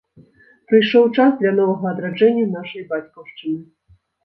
Прыйшоў 0.71 1.05
час 1.17 1.31
для 1.41 1.51
новага 1.59 1.85
адраджэння 1.93 2.47
нашай 2.57 2.89
бацькаўшчыны. 2.95 3.63